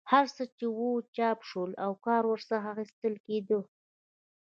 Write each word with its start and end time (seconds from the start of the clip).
هر 0.11 0.25
څه 0.35 0.43
چې 0.57 0.65
وو 0.77 0.91
چاپ 1.15 1.39
شول 1.49 1.71
او 1.83 1.91
کار 2.05 2.23
ورڅخه 2.27 2.57
اخیستل 2.71 3.13
کېدی. 3.25 3.59